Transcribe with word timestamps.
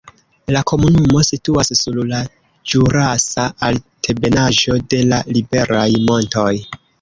La 0.53 0.61
komunumo 0.69 1.19
situas 1.27 1.69
sur 1.79 1.99
la 2.11 2.21
ĵurasa 2.73 3.45
altebenaĵo 3.69 4.79
de 4.95 5.03
la 5.13 5.21
Liberaj 5.37 5.87
Montoj. 6.09 6.49